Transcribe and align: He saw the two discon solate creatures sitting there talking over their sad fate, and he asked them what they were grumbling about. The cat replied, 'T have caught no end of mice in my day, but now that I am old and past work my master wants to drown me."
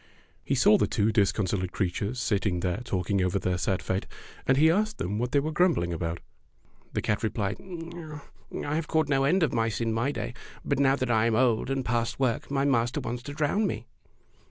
He 0.43 0.55
saw 0.55 0.79
the 0.79 0.87
two 0.87 1.11
discon 1.13 1.47
solate 1.47 1.71
creatures 1.73 2.19
sitting 2.19 2.61
there 2.61 2.81
talking 2.83 3.21
over 3.21 3.37
their 3.37 3.59
sad 3.59 3.83
fate, 3.83 4.07
and 4.47 4.57
he 4.57 4.71
asked 4.71 4.97
them 4.97 5.19
what 5.19 5.31
they 5.31 5.39
were 5.39 5.51
grumbling 5.51 5.93
about. 5.93 6.21
The 6.93 7.03
cat 7.03 7.21
replied, 7.21 7.57
'T 7.59 8.15
have 8.63 8.87
caught 8.87 9.09
no 9.09 9.25
end 9.25 9.43
of 9.43 9.53
mice 9.53 9.79
in 9.79 9.93
my 9.93 10.11
day, 10.11 10.33
but 10.65 10.79
now 10.79 10.95
that 10.95 11.11
I 11.11 11.27
am 11.27 11.35
old 11.35 11.69
and 11.69 11.85
past 11.85 12.19
work 12.19 12.49
my 12.49 12.65
master 12.65 12.99
wants 12.99 13.21
to 13.21 13.33
drown 13.33 13.67
me." 13.67 13.85